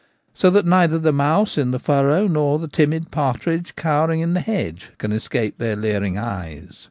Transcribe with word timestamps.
So 0.33 0.49
that 0.49 0.65
neither 0.65 0.97
the 0.97 1.11
mouse 1.13 1.59
in 1.59 1.69
the 1.69 1.77
furrow 1.77 2.27
nor 2.27 2.57
the 2.57 2.67
timid 2.67 3.11
partridge 3.11 3.75
cowering 3.75 4.21
in 4.21 4.33
the 4.33 4.39
hedge 4.39 4.89
can 4.97 5.11
escape 5.11 5.59
their 5.59 5.75
leering 5.75 6.17
eyes. 6.17 6.79